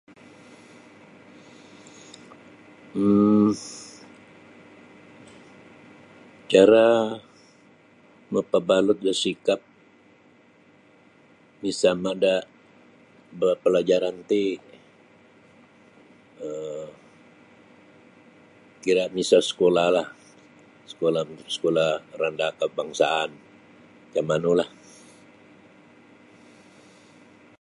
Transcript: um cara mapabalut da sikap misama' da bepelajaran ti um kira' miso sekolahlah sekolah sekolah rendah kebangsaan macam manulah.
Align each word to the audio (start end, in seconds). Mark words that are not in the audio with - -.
um 3.01 3.49
cara 6.51 6.89
mapabalut 8.33 8.99
da 9.05 9.13
sikap 9.23 9.59
misama' 11.61 12.15
da 12.23 12.33
bepelajaran 13.39 14.17
ti 14.29 14.43
um 16.47 16.87
kira' 18.83 19.13
miso 19.15 19.37
sekolahlah 19.51 20.07
sekolah 20.91 21.21
sekolah 21.55 21.89
rendah 22.21 22.51
kebangsaan 22.59 23.29
macam 24.03 24.25
manulah. 24.31 24.69